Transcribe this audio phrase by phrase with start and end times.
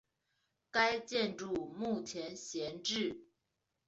[0.71, 3.21] 该建筑目前闲置。